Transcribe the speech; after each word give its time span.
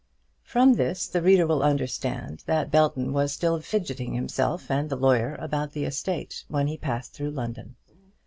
From 0.41 0.73
this 0.77 1.05
the 1.07 1.21
reader 1.21 1.45
will 1.45 1.61
understand 1.61 2.41
that 2.47 2.71
Belton 2.71 3.13
was 3.13 3.33
still 3.33 3.59
fidgeting 3.59 4.15
himself 4.15 4.71
and 4.71 4.89
the 4.89 4.95
lawyer 4.95 5.35
about 5.35 5.73
the 5.73 5.85
estate 5.85 6.43
when 6.47 6.65
he 6.65 6.75
passed 6.75 7.13
through 7.13 7.29
London. 7.29 7.75